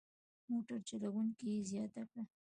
[0.49, 2.23] موټر چلوونکي زیاته کړه.